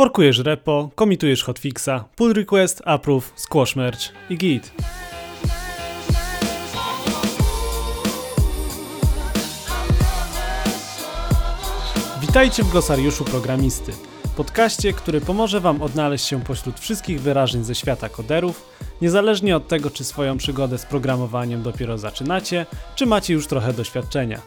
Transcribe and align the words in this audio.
Forkujesz 0.00 0.38
repo, 0.38 0.90
komitujesz 0.94 1.42
hotfixa, 1.42 2.04
pull 2.16 2.32
request, 2.32 2.82
approve, 2.84 3.30
squash 3.36 3.76
merge 3.76 4.08
i 4.30 4.36
git. 4.38 4.72
Witajcie 12.20 12.62
w 12.62 12.70
glosariuszu 12.70 13.24
programisty, 13.24 13.92
podcaście, 14.36 14.92
który 14.92 15.20
pomoże 15.20 15.60
Wam 15.60 15.82
odnaleźć 15.82 16.26
się 16.26 16.42
pośród 16.44 16.80
wszystkich 16.80 17.20
wyrażeń 17.20 17.64
ze 17.64 17.74
świata 17.74 18.08
koderów, 18.08 18.70
niezależnie 19.02 19.56
od 19.56 19.68
tego, 19.68 19.90
czy 19.90 20.04
swoją 20.04 20.36
przygodę 20.36 20.78
z 20.78 20.86
programowaniem 20.86 21.62
dopiero 21.62 21.98
zaczynacie, 21.98 22.66
czy 22.94 23.06
macie 23.06 23.34
już 23.34 23.46
trochę 23.46 23.72
doświadczenia. 23.72 24.40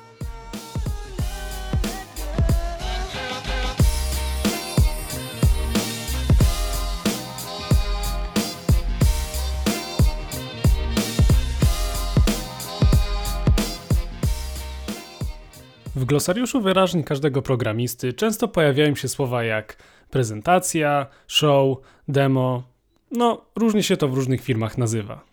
Glosariuszu 16.13 16.61
wyrażeń 16.61 17.03
każdego 17.03 17.41
programisty 17.41 18.13
często 18.13 18.47
pojawiają 18.47 18.95
się 18.95 19.07
słowa 19.07 19.43
jak 19.43 19.77
prezentacja, 20.09 21.07
show, 21.27 21.77
demo. 22.07 22.63
No, 23.11 23.45
różnie 23.55 23.83
się 23.83 23.97
to 23.97 24.07
w 24.07 24.13
różnych 24.13 24.41
firmach 24.41 24.77
nazywa. 24.77 25.23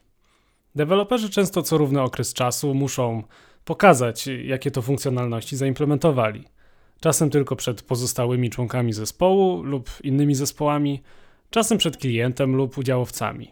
Deweloperzy 0.75 1.31
często 1.31 1.63
co 1.63 1.79
równy 1.79 2.03
okres 2.03 2.35
czasu 2.35 2.75
muszą 2.75 3.23
pokazać, 3.65 4.27
jakie 4.45 4.71
to 4.71 4.83
funkcjonalności 4.83 5.57
zaimplementowali. 5.57 6.45
Czasem 7.01 7.31
tylko 7.31 7.57
przed 7.57 7.83
pozostałymi 7.83 8.51
członkami 8.51 8.93
zespołu 8.93 9.63
lub 9.63 9.91
innymi 10.05 10.35
zespołami, 10.35 11.03
czasem 11.51 11.79
przed 11.79 11.97
klientem 11.97 12.57
lub 12.57 12.79
udziałowcami. 12.79 13.51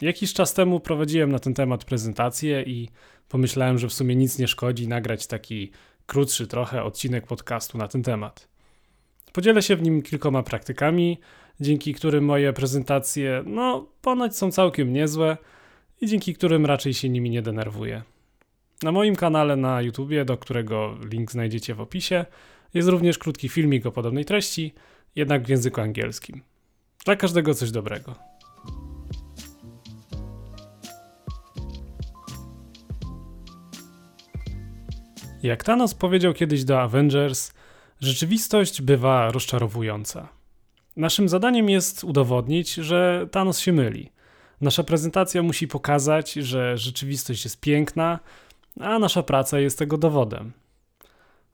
Jakiś 0.00 0.32
czas 0.32 0.54
temu 0.54 0.80
prowadziłem 0.80 1.32
na 1.32 1.38
ten 1.38 1.54
temat 1.54 1.84
prezentację 1.84 2.62
i 2.62 2.88
pomyślałem, 3.28 3.78
że 3.78 3.88
w 3.88 3.92
sumie 3.92 4.16
nic 4.16 4.38
nie 4.38 4.48
szkodzi 4.48 4.88
nagrać 4.88 5.26
taki 5.26 5.70
krótszy 6.06 6.46
trochę 6.46 6.82
odcinek 6.82 7.26
podcastu 7.26 7.78
na 7.78 7.88
ten 7.88 8.02
temat. 8.02 8.48
Podzielę 9.32 9.62
się 9.62 9.76
w 9.76 9.82
nim 9.82 10.02
kilkoma 10.02 10.42
praktykami, 10.42 11.20
dzięki 11.60 11.94
którym 11.94 12.24
moje 12.24 12.52
prezentacje, 12.52 13.42
no, 13.46 13.86
ponoć 14.02 14.36
są 14.36 14.52
całkiem 14.52 14.92
niezłe 14.92 15.36
i 16.00 16.06
dzięki 16.06 16.34
którym 16.34 16.66
raczej 16.66 16.94
się 16.94 17.08
nimi 17.08 17.30
nie 17.30 17.42
denerwuję. 17.42 18.02
Na 18.82 18.92
moim 18.92 19.16
kanale 19.16 19.56
na 19.56 19.82
YouTubie, 19.82 20.24
do 20.24 20.36
którego 20.36 20.96
link 21.10 21.32
znajdziecie 21.32 21.74
w 21.74 21.80
opisie, 21.80 22.24
jest 22.74 22.88
również 22.88 23.18
krótki 23.18 23.48
filmik 23.48 23.86
o 23.86 23.92
podobnej 23.92 24.24
treści, 24.24 24.74
jednak 25.16 25.46
w 25.46 25.48
języku 25.48 25.80
angielskim. 25.80 26.42
Dla 27.04 27.16
każdego 27.16 27.54
coś 27.54 27.70
dobrego. 27.70 28.31
Jak 35.42 35.64
Thanos 35.64 35.94
powiedział 35.94 36.34
kiedyś 36.34 36.64
do 36.64 36.80
Avengers, 36.80 37.52
rzeczywistość 38.00 38.82
bywa 38.82 39.30
rozczarowująca. 39.30 40.28
Naszym 40.96 41.28
zadaniem 41.28 41.68
jest 41.68 42.04
udowodnić, 42.04 42.74
że 42.74 43.28
Thanos 43.30 43.58
się 43.58 43.72
myli. 43.72 44.10
Nasza 44.60 44.84
prezentacja 44.84 45.42
musi 45.42 45.68
pokazać, 45.68 46.32
że 46.32 46.78
rzeczywistość 46.78 47.44
jest 47.44 47.60
piękna, 47.60 48.18
a 48.80 48.98
nasza 48.98 49.22
praca 49.22 49.60
jest 49.60 49.78
tego 49.78 49.98
dowodem. 49.98 50.52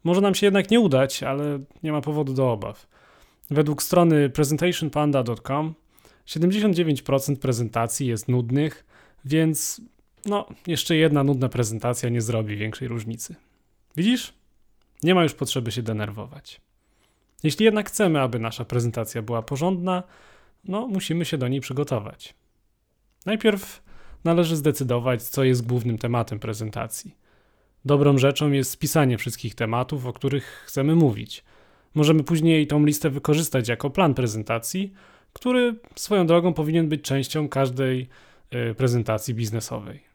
Może 0.05 0.21
nam 0.21 0.35
się 0.35 0.47
jednak 0.47 0.71
nie 0.71 0.81
udać, 0.81 1.23
ale 1.23 1.59
nie 1.83 1.93
ma 1.93 2.01
powodu 2.01 2.33
do 2.33 2.53
obaw. 2.53 2.87
Według 3.51 3.83
strony 3.83 4.31
presentationpanda.com 4.31 5.75
79% 6.27 7.37
prezentacji 7.37 8.07
jest 8.07 8.29
nudnych, 8.29 8.85
więc 9.25 9.81
no, 10.27 10.47
jeszcze 10.67 10.97
jedna 10.97 11.25
nudna 11.25 11.49
prezentacja 11.49 12.09
nie 12.09 12.21
zrobi 12.21 12.57
większej 12.57 12.89
różnicy. 12.89 13.35
Widzisz? 13.99 14.35
Nie 15.03 15.15
ma 15.15 15.23
już 15.23 15.35
potrzeby 15.35 15.73
się 15.73 15.83
denerwować. 15.83 16.61
Jeśli 17.43 17.65
jednak 17.65 17.89
chcemy, 17.89 18.21
aby 18.21 18.39
nasza 18.39 18.65
prezentacja 18.65 19.23
była 19.23 19.43
porządna, 19.43 20.03
no 20.65 20.87
musimy 20.87 21.25
się 21.25 21.39
do 21.39 21.49
niej 21.49 21.61
przygotować. 21.61 22.35
Najpierw 23.27 23.83
należy 24.25 24.57
zdecydować, 24.57 25.23
co 25.23 25.45
jest 25.45 25.67
głównym 25.67 25.99
tematem 25.99 26.39
prezentacji. 26.39 27.17
Dobrą 27.85 28.19
rzeczą 28.19 28.53
jest 28.53 28.71
spisanie 28.71 29.19
wszystkich 29.19 29.55
tematów, 29.55 30.07
o 30.07 30.13
których 30.13 30.45
chcemy 30.67 30.95
mówić. 30.95 31.45
Możemy 31.95 32.25
później 32.25 32.67
tą 32.67 32.85
listę 32.85 33.11
wykorzystać 33.11 33.69
jako 33.69 33.91
plan 33.91 34.15
prezentacji, 34.15 34.93
który 35.33 35.75
swoją 35.97 36.27
drogą 36.27 36.53
powinien 36.53 36.89
być 36.89 37.03
częścią 37.03 37.49
każdej 37.49 38.09
y, 38.71 38.75
prezentacji 38.75 39.35
biznesowej. 39.35 40.08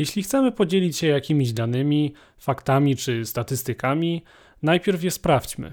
Jeśli 0.00 0.22
chcemy 0.22 0.52
podzielić 0.52 0.96
się 0.96 1.06
jakimiś 1.06 1.52
danymi, 1.52 2.12
faktami 2.38 2.96
czy 2.96 3.26
statystykami, 3.26 4.22
najpierw 4.62 5.02
je 5.04 5.10
sprawdźmy. 5.10 5.72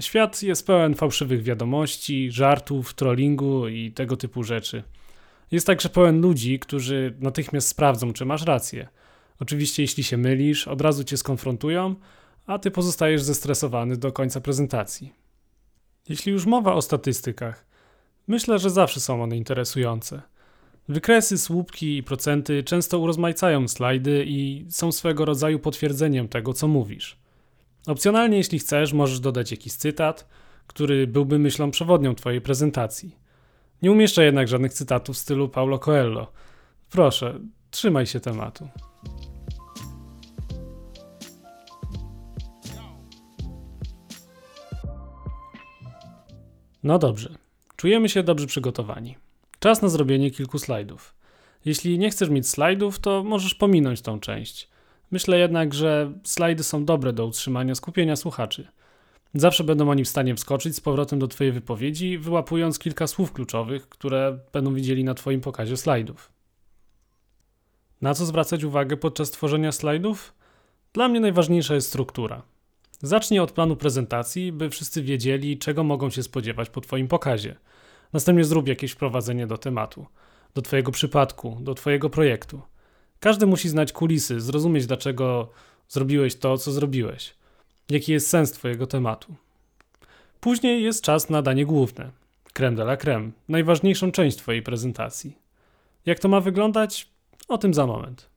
Świat 0.00 0.42
jest 0.42 0.66
pełen 0.66 0.94
fałszywych 0.94 1.42
wiadomości, 1.42 2.30
żartów, 2.30 2.94
trollingu 2.94 3.68
i 3.68 3.92
tego 3.92 4.16
typu 4.16 4.42
rzeczy. 4.42 4.82
Jest 5.50 5.66
także 5.66 5.88
pełen 5.88 6.20
ludzi, 6.20 6.58
którzy 6.58 7.14
natychmiast 7.20 7.68
sprawdzą, 7.68 8.12
czy 8.12 8.24
masz 8.24 8.42
rację. 8.42 8.88
Oczywiście, 9.40 9.82
jeśli 9.82 10.04
się 10.04 10.16
mylisz, 10.16 10.68
od 10.68 10.80
razu 10.80 11.04
cię 11.04 11.16
skonfrontują, 11.16 11.94
a 12.46 12.58
ty 12.58 12.70
pozostajesz 12.70 13.22
zestresowany 13.22 13.96
do 13.96 14.12
końca 14.12 14.40
prezentacji. 14.40 15.12
Jeśli 16.08 16.32
już 16.32 16.46
mowa 16.46 16.74
o 16.74 16.82
statystykach, 16.82 17.66
myślę, 18.26 18.58
że 18.58 18.70
zawsze 18.70 19.00
są 19.00 19.22
one 19.22 19.36
interesujące. 19.36 20.22
Wykresy, 20.88 21.38
słupki 21.38 21.96
i 21.96 22.02
procenty 22.02 22.62
często 22.62 22.98
urozmaicają 22.98 23.68
slajdy 23.68 24.24
i 24.26 24.66
są 24.68 24.92
swego 24.92 25.24
rodzaju 25.24 25.58
potwierdzeniem 25.58 26.28
tego, 26.28 26.52
co 26.52 26.68
mówisz. 26.68 27.18
Opcjonalnie, 27.86 28.36
jeśli 28.36 28.58
chcesz, 28.58 28.92
możesz 28.92 29.20
dodać 29.20 29.50
jakiś 29.50 29.72
cytat, 29.72 30.28
który 30.66 31.06
byłby 31.06 31.38
myślą 31.38 31.70
przewodnią 31.70 32.14
Twojej 32.14 32.40
prezentacji. 32.40 33.16
Nie 33.82 33.92
umieszczę 33.92 34.24
jednak 34.24 34.48
żadnych 34.48 34.72
cytatów 34.72 35.16
w 35.16 35.18
stylu 35.18 35.48
Paulo 35.48 35.78
Coelho. 35.78 36.32
Proszę, 36.90 37.40
trzymaj 37.70 38.06
się 38.06 38.20
tematu. 38.20 38.68
No 46.82 46.98
dobrze, 46.98 47.34
czujemy 47.76 48.08
się 48.08 48.22
dobrze 48.22 48.46
przygotowani. 48.46 49.16
Czas 49.62 49.82
na 49.82 49.88
zrobienie 49.88 50.30
kilku 50.30 50.58
slajdów. 50.58 51.14
Jeśli 51.64 51.98
nie 51.98 52.10
chcesz 52.10 52.28
mieć 52.28 52.48
slajdów, 52.48 52.98
to 52.98 53.24
możesz 53.24 53.54
pominąć 53.54 54.00
tą 54.00 54.20
część. 54.20 54.68
Myślę 55.10 55.38
jednak, 55.38 55.74
że 55.74 56.12
slajdy 56.24 56.64
są 56.64 56.84
dobre 56.84 57.12
do 57.12 57.26
utrzymania 57.26 57.74
skupienia 57.74 58.16
słuchaczy. 58.16 58.68
Zawsze 59.34 59.64
będą 59.64 59.90
oni 59.90 60.04
w 60.04 60.08
stanie 60.08 60.34
wskoczyć 60.34 60.76
z 60.76 60.80
powrotem 60.80 61.18
do 61.18 61.28
Twojej 61.28 61.52
wypowiedzi, 61.52 62.18
wyłapując 62.18 62.78
kilka 62.78 63.06
słów 63.06 63.32
kluczowych, 63.32 63.88
które 63.88 64.38
będą 64.52 64.74
widzieli 64.74 65.04
na 65.04 65.14
Twoim 65.14 65.40
pokazie 65.40 65.76
slajdów. 65.76 66.32
Na 68.00 68.14
co 68.14 68.26
zwracać 68.26 68.64
uwagę 68.64 68.96
podczas 68.96 69.30
tworzenia 69.30 69.72
slajdów? 69.72 70.34
Dla 70.92 71.08
mnie 71.08 71.20
najważniejsza 71.20 71.74
jest 71.74 71.88
struktura. 71.88 72.42
Zacznij 73.02 73.40
od 73.40 73.52
planu 73.52 73.76
prezentacji, 73.76 74.52
by 74.52 74.70
wszyscy 74.70 75.02
wiedzieli, 75.02 75.58
czego 75.58 75.84
mogą 75.84 76.10
się 76.10 76.22
spodziewać 76.22 76.70
po 76.70 76.80
Twoim 76.80 77.08
pokazie– 77.08 77.56
Następnie 78.12 78.44
zrób 78.44 78.68
jakieś 78.68 78.92
wprowadzenie 78.92 79.46
do 79.46 79.58
tematu, 79.58 80.06
do 80.54 80.62
Twojego 80.62 80.92
przypadku, 80.92 81.58
do 81.60 81.74
Twojego 81.74 82.10
projektu. 82.10 82.60
Każdy 83.20 83.46
musi 83.46 83.68
znać 83.68 83.92
kulisy, 83.92 84.40
zrozumieć, 84.40 84.86
dlaczego 84.86 85.50
zrobiłeś 85.88 86.36
to, 86.36 86.58
co 86.58 86.72
zrobiłeś, 86.72 87.34
jaki 87.90 88.12
jest 88.12 88.28
sens 88.28 88.52
Twojego 88.52 88.86
tematu. 88.86 89.34
Później 90.40 90.82
jest 90.82 91.04
czas 91.04 91.30
na 91.30 91.42
danie 91.42 91.66
główne 91.66 92.22
creme 92.52 92.76
de 92.76 92.82
la 92.82 92.96
creme, 92.96 93.30
najważniejszą 93.48 94.12
część 94.12 94.36
Twojej 94.36 94.62
prezentacji. 94.62 95.36
Jak 96.06 96.18
to 96.18 96.28
ma 96.28 96.40
wyglądać? 96.40 97.08
O 97.48 97.58
tym 97.58 97.74
za 97.74 97.86
moment. 97.86 98.28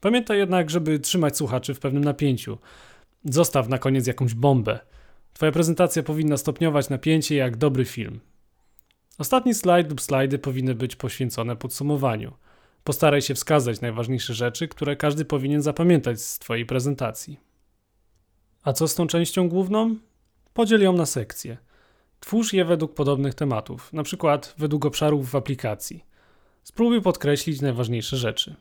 Pamiętaj 0.00 0.38
jednak, 0.38 0.70
żeby 0.70 0.98
trzymać 0.98 1.36
słuchaczy 1.36 1.74
w 1.74 1.80
pewnym 1.80 2.04
napięciu. 2.04 2.58
Zostaw 3.24 3.68
na 3.68 3.78
koniec 3.78 4.06
jakąś 4.06 4.34
bombę. 4.34 4.78
Twoja 5.32 5.52
prezentacja 5.52 6.02
powinna 6.02 6.36
stopniować 6.36 6.88
napięcie 6.88 7.36
jak 7.36 7.56
dobry 7.56 7.84
film. 7.84 8.20
Ostatni 9.18 9.54
slajd 9.54 9.90
lub 9.90 10.00
slajdy 10.00 10.38
powinny 10.38 10.74
być 10.74 10.96
poświęcone 10.96 11.56
podsumowaniu. 11.56 12.32
Postaraj 12.84 13.22
się 13.22 13.34
wskazać 13.34 13.80
najważniejsze 13.80 14.34
rzeczy, 14.34 14.68
które 14.68 14.96
każdy 14.96 15.24
powinien 15.24 15.62
zapamiętać 15.62 16.20
z 16.20 16.38
Twojej 16.38 16.66
prezentacji. 16.66 17.40
A 18.62 18.72
co 18.72 18.88
z 18.88 18.94
tą 18.94 19.06
częścią 19.06 19.48
główną? 19.48 19.96
Podziel 20.54 20.82
ją 20.82 20.92
na 20.92 21.06
sekcje. 21.06 21.56
Twórz 22.20 22.52
je 22.52 22.64
według 22.64 22.94
podobnych 22.94 23.34
tematów, 23.34 23.92
przykład 24.02 24.54
według 24.58 24.86
obszarów 24.86 25.30
w 25.30 25.36
aplikacji. 25.36 26.04
Spróbuj 26.62 27.02
podkreślić 27.02 27.60
najważniejsze 27.60 28.16
rzeczy. 28.16 28.56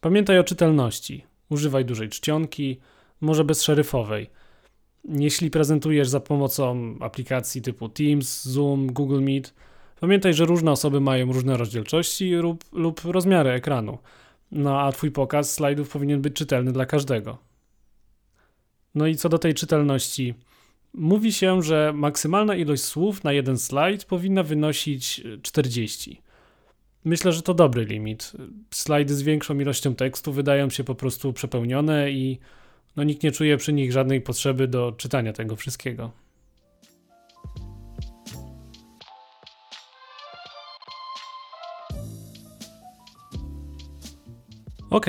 Pamiętaj 0.00 0.38
o 0.38 0.44
czytelności. 0.44 1.24
Używaj 1.48 1.84
dużej 1.84 2.08
czcionki, 2.08 2.80
może 3.20 3.44
bezszeryfowej. 3.44 4.30
Jeśli 5.08 5.50
prezentujesz 5.50 6.08
za 6.08 6.20
pomocą 6.20 6.96
aplikacji 7.00 7.62
typu 7.62 7.88
Teams, 7.88 8.44
Zoom, 8.44 8.92
Google 8.92 9.20
Meet, 9.20 9.54
pamiętaj, 10.00 10.34
że 10.34 10.44
różne 10.44 10.72
osoby 10.72 11.00
mają 11.00 11.32
różne 11.32 11.56
rozdzielczości 11.56 12.30
lub, 12.30 12.64
lub 12.72 13.00
rozmiary 13.04 13.50
ekranu. 13.50 13.98
No 14.52 14.80
a 14.80 14.92
Twój 14.92 15.10
pokaz 15.10 15.54
slajdów 15.54 15.88
powinien 15.88 16.22
być 16.22 16.34
czytelny 16.34 16.72
dla 16.72 16.86
każdego. 16.86 17.38
No 18.94 19.06
i 19.06 19.16
co 19.16 19.28
do 19.28 19.38
tej 19.38 19.54
czytelności, 19.54 20.34
mówi 20.94 21.32
się, 21.32 21.62
że 21.62 21.92
maksymalna 21.94 22.54
ilość 22.54 22.82
słów 22.82 23.24
na 23.24 23.32
jeden 23.32 23.58
slajd 23.58 24.04
powinna 24.04 24.42
wynosić 24.42 25.22
40. 25.42 26.22
Myślę, 27.04 27.32
że 27.32 27.42
to 27.42 27.54
dobry 27.54 27.84
limit. 27.84 28.32
Slajdy 28.70 29.14
z 29.14 29.22
większą 29.22 29.58
ilością 29.58 29.94
tekstu 29.94 30.32
wydają 30.32 30.70
się 30.70 30.84
po 30.84 30.94
prostu 30.94 31.32
przepełnione 31.32 32.10
i 32.10 32.38
no, 32.96 33.04
nikt 33.04 33.22
nie 33.22 33.32
czuje 33.32 33.56
przy 33.56 33.72
nich 33.72 33.92
żadnej 33.92 34.20
potrzeby 34.20 34.68
do 34.68 34.92
czytania 34.92 35.32
tego 35.32 35.56
wszystkiego. 35.56 36.10
Ok, 44.90 45.06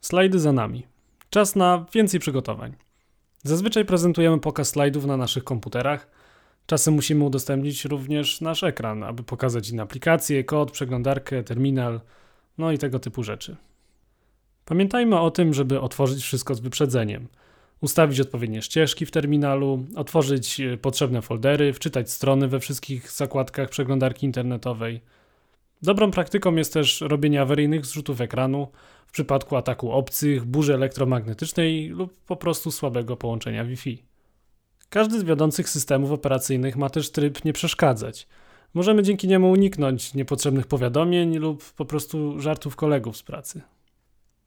slajdy 0.00 0.38
za 0.38 0.52
nami. 0.52 0.86
Czas 1.30 1.56
na 1.56 1.86
więcej 1.94 2.20
przygotowań. 2.20 2.74
Zazwyczaj 3.42 3.84
prezentujemy 3.84 4.40
pokaz 4.40 4.68
slajdów 4.68 5.06
na 5.06 5.16
naszych 5.16 5.44
komputerach. 5.44 6.10
Czasem 6.66 6.94
musimy 6.94 7.24
udostępnić 7.24 7.84
również 7.84 8.40
nasz 8.40 8.62
ekran, 8.62 9.02
aby 9.02 9.22
pokazać 9.22 9.70
inne 9.70 9.82
aplikacje, 9.82 10.44
kod, 10.44 10.70
przeglądarkę, 10.70 11.42
terminal, 11.42 12.00
no 12.58 12.72
i 12.72 12.78
tego 12.78 12.98
typu 12.98 13.22
rzeczy. 13.22 13.56
Pamiętajmy 14.68 15.20
o 15.20 15.30
tym, 15.30 15.54
żeby 15.54 15.80
otworzyć 15.80 16.22
wszystko 16.22 16.54
z 16.54 16.60
wyprzedzeniem. 16.60 17.28
Ustawić 17.80 18.20
odpowiednie 18.20 18.62
ścieżki 18.62 19.06
w 19.06 19.10
terminalu, 19.10 19.86
otworzyć 19.96 20.60
e, 20.60 20.76
potrzebne 20.76 21.22
foldery, 21.22 21.72
wczytać 21.72 22.10
strony 22.10 22.48
we 22.48 22.60
wszystkich 22.60 23.12
zakładkach 23.12 23.68
przeglądarki 23.68 24.26
internetowej. 24.26 25.00
Dobrą 25.82 26.10
praktyką 26.10 26.54
jest 26.54 26.72
też 26.72 27.00
robienie 27.00 27.40
awaryjnych 27.40 27.86
zrzutów 27.86 28.20
ekranu 28.20 28.68
w 29.06 29.12
przypadku 29.12 29.56
ataku 29.56 29.92
obcych, 29.92 30.44
burzy 30.44 30.74
elektromagnetycznej 30.74 31.88
lub 31.88 32.14
po 32.26 32.36
prostu 32.36 32.70
słabego 32.70 33.16
połączenia 33.16 33.64
Wi-Fi. 33.64 34.02
Każdy 34.88 35.18
z 35.18 35.24
wiodących 35.24 35.68
systemów 35.68 36.12
operacyjnych 36.12 36.76
ma 36.76 36.90
też 36.90 37.10
tryb 37.10 37.44
nie 37.44 37.52
przeszkadzać. 37.52 38.28
Możemy 38.74 39.02
dzięki 39.02 39.28
niemu 39.28 39.50
uniknąć 39.50 40.14
niepotrzebnych 40.14 40.66
powiadomień 40.66 41.38
lub 41.38 41.72
po 41.72 41.84
prostu 41.84 42.40
żartów 42.40 42.76
kolegów 42.76 43.16
z 43.16 43.22
pracy. 43.22 43.62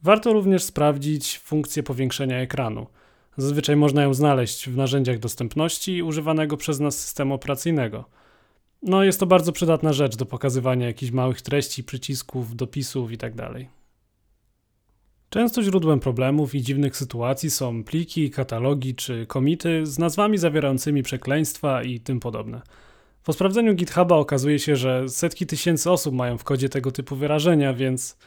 Warto 0.04 0.34
również 0.34 0.64
sprawdzić 0.64 1.40
funkcję 1.40 1.84
powiększenia 1.84 2.38
ekranu. 2.38 2.88
Zazwyczaj 3.38 3.76
można 3.76 4.04
ją 4.04 4.14
znaleźć 4.14 4.70
w 4.70 4.78
narzędziach 4.78 5.20
dostępności 5.20 6.04
używanego 6.04 6.58
przez 6.58 6.80
nas 6.80 7.00
systemu 7.00 7.34
operacyjnego. 7.34 8.06
No, 8.84 9.04
jest 9.04 9.20
to 9.20 9.26
bardzo 9.26 9.52
przydatna 9.52 9.94
rzecz 9.94 10.16
do 10.16 10.26
pokazywania 10.26 10.88
jakichś 10.88 11.12
małych 11.12 11.42
treści, 11.42 11.84
przycisków, 11.84 12.56
dopisów 12.56 13.12
itd. 13.12 13.36
Tak 13.36 13.66
Często 15.30 15.64
źródłem 15.64 16.00
problemów 16.00 16.56
i 16.56 16.62
dziwnych 16.62 16.98
sytuacji 16.98 17.50
są 17.50 17.84
pliki, 17.84 18.30
katalogi 18.30 18.96
czy 18.96 19.26
komity 19.26 19.86
z 19.86 20.00
nazwami 20.00 20.38
zawierającymi 20.38 21.04
przekleństwa 21.04 21.84
i 21.84 22.00
tym 22.00 22.20
podobne. 22.20 22.62
Po 23.24 23.34
sprawdzeniu 23.34 23.74
GitHuba 23.74 24.16
okazuje 24.16 24.60
się, 24.60 24.76
że 24.76 25.10
setki 25.10 25.46
tysięcy 25.46 25.92
osób 25.92 26.16
mają 26.16 26.38
w 26.38 26.44
kodzie 26.44 26.70
tego 26.70 26.92
typu 26.92 27.16
wyrażenia, 27.16 27.74
więc 27.74 28.18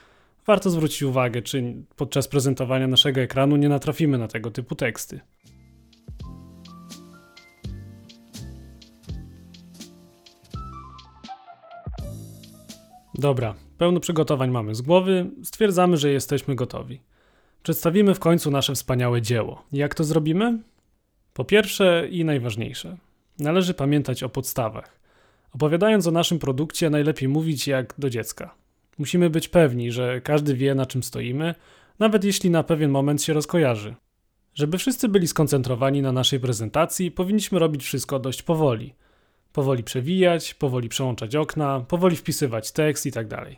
warto 0.46 0.70
zwrócić 0.70 1.02
uwagę, 1.02 1.42
czy 1.42 1.74
podczas 1.96 2.28
prezentowania 2.28 2.86
naszego 2.86 3.20
ekranu 3.20 3.56
nie 3.56 3.68
natrafimy 3.68 4.18
na 4.18 4.28
tego 4.28 4.50
typu 4.50 4.74
teksty. 4.74 5.20
Dobra, 13.14 13.54
pełno 13.78 14.00
przygotowań 14.00 14.50
mamy 14.50 14.74
z 14.74 14.82
głowy, 14.82 15.30
stwierdzamy, 15.42 15.96
że 15.96 16.10
jesteśmy 16.10 16.54
gotowi. 16.54 17.00
Przedstawimy 17.62 18.14
w 18.14 18.20
końcu 18.20 18.50
nasze 18.50 18.74
wspaniałe 18.74 19.22
dzieło. 19.22 19.62
Jak 19.72 19.94
to 19.94 20.04
zrobimy? 20.04 20.58
Po 21.34 21.44
pierwsze 21.44 22.08
i 22.10 22.24
najważniejsze, 22.24 22.96
należy 23.38 23.74
pamiętać 23.74 24.22
o 24.22 24.28
podstawach. 24.28 25.00
Opowiadając 25.54 26.06
o 26.06 26.10
naszym 26.10 26.38
produkcie, 26.38 26.90
najlepiej 26.90 27.28
mówić 27.28 27.66
jak 27.66 27.94
do 27.98 28.10
dziecka. 28.10 28.54
Musimy 28.98 29.30
być 29.30 29.48
pewni, 29.48 29.92
że 29.92 30.20
każdy 30.20 30.54
wie, 30.54 30.74
na 30.74 30.86
czym 30.86 31.02
stoimy, 31.02 31.54
nawet 31.98 32.24
jeśli 32.24 32.50
na 32.50 32.62
pewien 32.62 32.90
moment 32.90 33.22
się 33.22 33.32
rozkojarzy. 33.32 33.94
Żeby 34.54 34.78
wszyscy 34.78 35.08
byli 35.08 35.28
skoncentrowani 35.28 36.02
na 36.02 36.12
naszej 36.12 36.40
prezentacji, 36.40 37.10
powinniśmy 37.10 37.58
robić 37.58 37.84
wszystko 37.84 38.18
dość 38.18 38.42
powoli. 38.42 38.94
Powoli 39.52 39.84
przewijać, 39.84 40.54
powoli 40.54 40.88
przełączać 40.88 41.36
okna, 41.36 41.80
powoli 41.80 42.16
wpisywać 42.16 42.72
tekst 42.72 43.06
itd. 43.06 43.28
Tak 43.28 43.48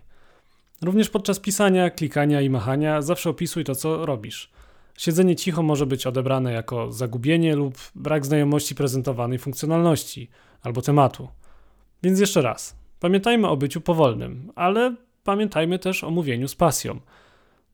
Również 0.83 1.11
podczas 1.11 1.41
pisania, 1.41 1.91
klikania 1.91 2.41
i 2.41 2.51
machania 2.51 3.03
zawsze 3.03 3.31
opisuj 3.31 3.65
to, 3.65 3.75
co 3.75 4.07
robisz. 4.07 4.51
Siedzenie 4.99 5.37
cicho 5.37 5.63
może 5.63 5.87
być 5.87 6.07
odebrane 6.07 6.53
jako 6.53 6.93
zagubienie 6.93 7.57
lub 7.57 7.79
brak 7.95 8.27
znajomości 8.27 8.75
prezentowanej 8.75 9.39
funkcjonalności 9.39 10.31
albo 10.63 10.83
tematu. 10.83 11.29
Więc 12.03 12.21
jeszcze 12.21 12.43
raz, 12.43 12.77
pamiętajmy 13.01 13.49
o 13.49 13.57
byciu 13.57 13.81
powolnym, 13.81 14.53
ale 14.55 14.95
pamiętajmy 15.27 15.79
też 15.79 16.05
o 16.05 16.11
mówieniu 16.11 16.49
z 16.49 16.55
pasją. 16.55 17.01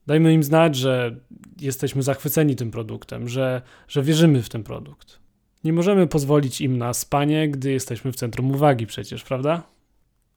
Dajmy 0.07 0.35
im 0.35 0.43
znać, 0.43 0.77
że 0.77 1.17
jesteśmy 1.61 2.03
zachwyceni 2.03 2.57
tym 2.57 2.71
produktem, 2.71 3.29
że, 3.29 3.63
że 3.89 4.03
wierzymy 4.03 4.43
w 4.43 4.49
ten 4.49 4.63
produkt. 4.63 5.19
Nie 5.65 5.73
możemy 5.73 6.07
pozwolić 6.07 6.61
im 6.61 6.79
na 6.79 6.95
spanie, 6.95 7.49
gdy 7.49 7.73
jesteśmy 7.73 8.13
w 8.13 8.17
centrum 8.17 8.51
uwagi, 8.51 8.87
przecież, 8.87 9.25
prawda? 9.25 9.63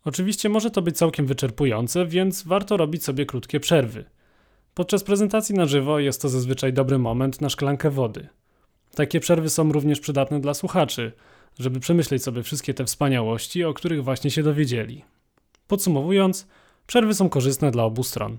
Oczywiście 0.06 0.50
może 0.50 0.72
to 0.72 0.82
być 0.82 0.98
całkiem 0.98 1.26
wyczerpujące, 1.26 2.06
więc 2.06 2.44
warto 2.44 2.78
robić 2.78 3.04
sobie 3.04 3.26
krótkie 3.26 3.60
przerwy. 3.60 4.06
Podczas 4.74 5.04
prezentacji 5.04 5.56
na 5.56 5.66
żywo 5.66 6.00
jest 6.00 6.22
to 6.22 6.30
zazwyczaj 6.30 6.74
dobry 6.74 6.98
moment 6.98 7.42
na 7.42 7.50
szklankę 7.50 7.90
wody. 7.90 8.28
Takie 8.96 9.20
przerwy 9.20 9.50
są 9.50 9.72
również 9.72 10.00
przydatne 10.00 10.40
dla 10.40 10.54
słuchaczy, 10.54 11.12
żeby 11.60 11.80
przemyśleć 11.80 12.24
sobie 12.24 12.44
wszystkie 12.44 12.74
te 12.74 12.86
wspaniałości, 12.86 13.64
o 13.64 13.74
których 13.74 14.04
właśnie 14.04 14.32
się 14.32 14.44
dowiedzieli. 14.44 15.04
Podsumowując, 15.68 16.48
przerwy 16.88 17.14
są 17.14 17.30
korzystne 17.30 17.72
dla 17.72 17.84
obu 17.84 18.04
stron. 18.04 18.38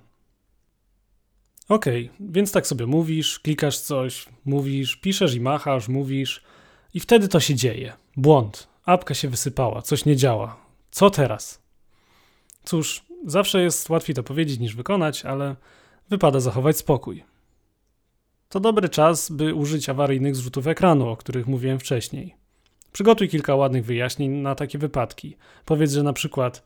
Ok, 1.69 1.84
więc 2.20 2.52
tak 2.52 2.66
sobie 2.66 2.87
mówisz, 2.87 3.38
klikasz 3.38 3.78
coś, 3.78 4.26
mówisz, 4.44 4.96
piszesz 4.96 5.34
i 5.34 5.40
machasz, 5.40 5.88
mówisz, 5.88 6.43
i 6.94 7.00
wtedy 7.00 7.28
to 7.28 7.40
się 7.40 7.54
dzieje. 7.54 7.93
Błąd. 8.16 8.69
Apka 8.84 9.14
się 9.14 9.28
wysypała, 9.28 9.82
coś 9.82 10.04
nie 10.04 10.16
działa. 10.16 10.56
Co 10.90 11.10
teraz? 11.10 11.62
Cóż, 12.65 13.05
zawsze 13.26 13.62
jest 13.62 13.91
łatwiej 13.91 14.17
to 14.17 14.22
powiedzieć 14.22 14.58
niż 14.60 14.74
wykonać, 14.74 15.24
ale 15.24 15.56
wypada 16.10 16.41
zachować 16.41 16.76
spokój. 16.76 17.24
To 18.48 18.60
dobry 18.60 18.88
czas, 18.88 19.31
by 19.31 19.55
użyć 19.55 19.88
awaryjnych 19.88 20.36
zrzutów 20.36 20.67
ekranu, 20.67 21.08
o 21.08 21.17
których 21.17 21.46
mówiłem 21.46 21.79
wcześniej. 21.79 22.34
Przygotuj 22.93 23.29
kilka 23.29 23.55
ładnych 23.55 23.84
wyjaśnień 23.84 24.31
na 24.31 24.55
takie 24.55 24.79
wypadki. 24.79 25.36
Powiedz, 25.65 25.93
że 25.93 26.03
na 26.03 26.12
przykład 26.12 26.62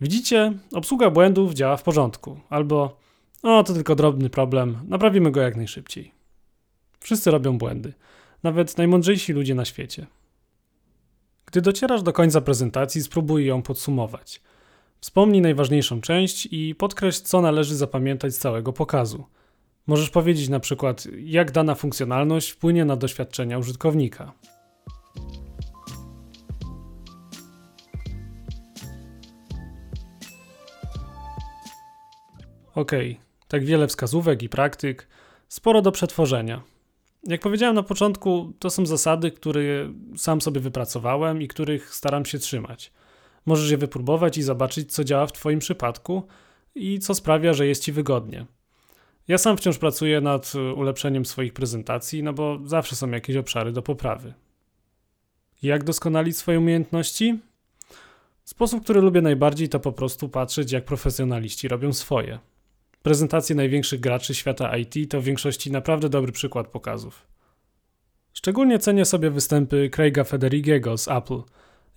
widzicie, 0.00 0.52
obsługa 0.72 1.10
błędów 1.10 1.54
działa 1.54 1.76
w 1.76 1.82
porządku, 1.82 2.40
albo 2.50 2.96
o, 3.42 3.64
to 3.64 3.74
tylko 3.74 3.94
drobny 3.94 4.30
problem, 4.30 4.78
naprawimy 4.88 5.30
go 5.30 5.40
jak 5.40 5.56
najszybciej. 5.56 6.12
Wszyscy 7.00 7.30
robią 7.30 7.58
błędy, 7.58 7.92
nawet 8.42 8.78
najmądrzejsi 8.78 9.32
ludzie 9.32 9.54
na 9.54 9.64
świecie. 9.64 10.06
Gdy 11.46 11.60
docierasz 11.60 12.02
do 12.02 12.12
końca 12.12 12.40
prezentacji, 12.40 13.02
spróbuj 13.02 13.46
ją 13.46 13.62
podsumować. 13.62 14.42
Wspomnij 15.00 15.40
najważniejszą 15.40 16.00
część 16.00 16.48
i 16.50 16.74
podkreśl, 16.74 17.22
co 17.24 17.40
należy 17.40 17.76
zapamiętać 17.76 18.34
z 18.34 18.38
całego 18.38 18.72
pokazu. 18.72 19.24
Możesz 19.86 20.10
powiedzieć 20.10 20.48
na 20.48 20.60
przykład, 20.60 21.06
jak 21.24 21.50
dana 21.50 21.74
funkcjonalność 21.74 22.50
wpłynie 22.50 22.84
na 22.84 22.96
doświadczenia 22.96 23.58
użytkownika. 23.58 24.32
Ok, 32.74 32.92
tak 33.48 33.64
wiele 33.64 33.86
wskazówek 33.86 34.42
i 34.42 34.48
praktyk, 34.48 35.08
sporo 35.48 35.82
do 35.82 35.92
przetworzenia. 35.92 36.62
Jak 37.24 37.40
powiedziałem 37.40 37.74
na 37.74 37.82
początku, 37.82 38.52
to 38.58 38.70
są 38.70 38.86
zasady, 38.86 39.30
które 39.30 39.62
sam 40.16 40.40
sobie 40.40 40.60
wypracowałem 40.60 41.42
i 41.42 41.48
których 41.48 41.94
staram 41.94 42.24
się 42.24 42.38
trzymać. 42.38 42.92
Możesz 43.46 43.70
je 43.70 43.76
wypróbować 43.76 44.38
i 44.38 44.42
zobaczyć, 44.42 44.92
co 44.92 45.04
działa 45.04 45.26
w 45.26 45.32
Twoim 45.32 45.58
przypadku 45.58 46.22
i 46.74 46.98
co 46.98 47.14
sprawia, 47.14 47.52
że 47.52 47.66
jest 47.66 47.82
Ci 47.82 47.92
wygodnie. 47.92 48.46
Ja 49.28 49.38
sam 49.38 49.56
wciąż 49.56 49.78
pracuję 49.78 50.20
nad 50.20 50.52
ulepszeniem 50.76 51.26
swoich 51.26 51.52
prezentacji, 51.52 52.22
no 52.22 52.32
bo 52.32 52.58
zawsze 52.64 52.96
są 52.96 53.10
jakieś 53.10 53.36
obszary 53.36 53.72
do 53.72 53.82
poprawy. 53.82 54.34
Jak 55.62 55.84
doskonalić 55.84 56.36
swoje 56.36 56.58
umiejętności? 56.58 57.38
Sposób, 58.44 58.84
który 58.84 59.00
lubię 59.00 59.22
najbardziej, 59.22 59.68
to 59.68 59.80
po 59.80 59.92
prostu 59.92 60.28
patrzeć, 60.28 60.72
jak 60.72 60.84
profesjonaliści 60.84 61.68
robią 61.68 61.92
swoje. 61.92 62.38
Prezentacje 63.04 63.56
największych 63.56 64.00
graczy 64.00 64.34
świata 64.34 64.76
IT 64.76 65.10
to 65.10 65.20
w 65.20 65.24
większości 65.24 65.72
naprawdę 65.72 66.08
dobry 66.08 66.32
przykład 66.32 66.66
pokazów. 66.66 67.26
Szczególnie 68.32 68.78
cenię 68.78 69.04
sobie 69.04 69.30
występy 69.30 69.90
Craiga 69.90 70.24
Federigiego 70.24 70.98
z 70.98 71.08
Apple. 71.08 71.42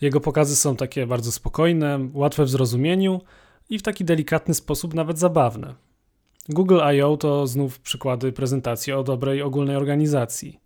Jego 0.02 0.22
pokazy 0.22 0.56
są 0.56 0.76
takie 0.76 1.08
bardzo 1.08 1.32
spokojne, 1.32 2.10
łatwe 2.14 2.44
w 2.44 2.50
zrozumieniu 2.50 3.22
i 3.70 3.80
w 3.80 3.82
taki 3.82 4.06
delikatny 4.06 4.54
sposób 4.54 4.94
nawet 4.94 5.20
zabawne. 5.20 5.76
Google 6.50 6.80
I.O. 6.96 7.18
to 7.18 7.48
znów 7.48 7.80
przykłady 7.80 8.32
prezentacji 8.32 8.94
o 8.94 9.04
dobrej 9.04 9.42
ogólnej 9.42 9.76
organizacji. 9.76 10.60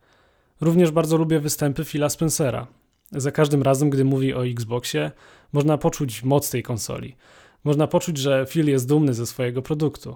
Również 0.62 0.92
bardzo 0.92 1.18
lubię 1.18 1.40
występy 1.40 1.86
Phila 1.86 2.10
Spencera. 2.10 2.68
Za 3.12 3.32
każdym 3.32 3.64
razem, 3.64 3.90
gdy 3.90 4.06
mówi 4.06 4.34
o 4.34 4.46
Xboxie, 4.46 5.12
można 5.54 5.78
poczuć 5.78 6.24
moc 6.24 6.52
tej 6.52 6.64
konsoli. 6.64 7.16
Można 7.64 7.88
poczuć, 7.88 8.18
że 8.18 8.46
Phil 8.50 8.68
jest 8.68 8.88
dumny 8.88 9.14
ze 9.14 9.26
swojego 9.26 9.62
produktu. 9.62 10.16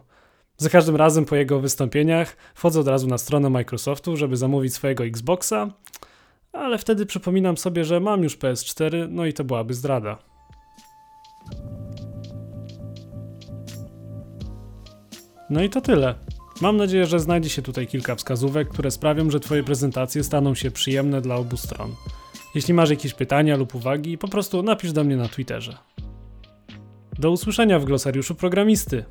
Za 0.57 0.69
każdym 0.69 0.95
razem 0.95 1.25
po 1.25 1.35
jego 1.35 1.59
wystąpieniach 1.59 2.37
wchodzę 2.55 2.79
od 2.79 2.87
razu 2.87 3.07
na 3.07 3.17
stronę 3.17 3.49
Microsoftu, 3.49 4.17
żeby 4.17 4.37
zamówić 4.37 4.73
swojego 4.73 5.05
Xboxa, 5.05 5.67
ale 6.53 6.77
wtedy 6.77 7.05
przypominam 7.05 7.57
sobie, 7.57 7.85
że 7.85 7.99
mam 7.99 8.23
już 8.23 8.37
PS4, 8.37 9.07
no 9.09 9.25
i 9.25 9.33
to 9.33 9.43
byłaby 9.43 9.73
zdrada. 9.73 10.17
No 15.49 15.63
i 15.63 15.69
to 15.69 15.81
tyle. 15.81 16.15
Mam 16.61 16.77
nadzieję, 16.77 17.05
że 17.05 17.19
znajdzie 17.19 17.49
się 17.49 17.61
tutaj 17.61 17.87
kilka 17.87 18.15
wskazówek, 18.15 18.69
które 18.69 18.91
sprawią, 18.91 19.31
że 19.31 19.39
Twoje 19.39 19.63
prezentacje 19.63 20.23
staną 20.23 20.55
się 20.55 20.71
przyjemne 20.71 21.21
dla 21.21 21.35
obu 21.35 21.57
stron. 21.57 21.91
Jeśli 22.55 22.73
masz 22.73 22.89
jakieś 22.89 23.13
pytania 23.13 23.55
lub 23.55 23.75
uwagi, 23.75 24.17
po 24.17 24.27
prostu 24.27 24.63
napisz 24.63 24.91
do 24.91 25.03
mnie 25.03 25.17
na 25.17 25.27
Twitterze. 25.27 25.77
Do 27.19 27.31
usłyszenia 27.31 27.79
w 27.79 27.85
glosariuszu 27.85 28.35
programisty. 28.35 29.05